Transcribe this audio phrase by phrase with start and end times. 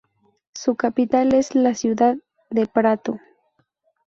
[0.55, 2.17] Su capital es la ciudad
[2.49, 3.19] de Prato.